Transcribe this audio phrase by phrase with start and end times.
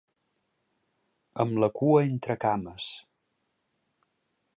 [1.43, 2.87] Amb la cua entre cames.